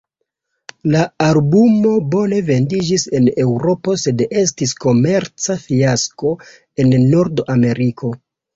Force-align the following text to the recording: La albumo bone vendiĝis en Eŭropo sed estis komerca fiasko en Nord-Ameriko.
La 0.93 1.01
albumo 1.25 1.91
bone 2.15 2.39
vendiĝis 2.47 3.05
en 3.19 3.29
Eŭropo 3.45 3.97
sed 4.05 4.25
estis 4.47 4.75
komerca 4.87 5.61
fiasko 5.69 6.35
en 6.87 6.99
Nord-Ameriko. 7.17 8.15